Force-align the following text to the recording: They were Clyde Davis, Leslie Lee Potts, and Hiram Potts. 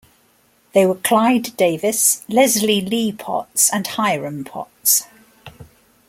They 0.73 0.87
were 0.87 0.95
Clyde 0.95 1.55
Davis, 1.57 2.23
Leslie 2.27 2.81
Lee 2.81 3.11
Potts, 3.11 3.71
and 3.71 3.85
Hiram 3.85 4.43
Potts. 4.43 5.05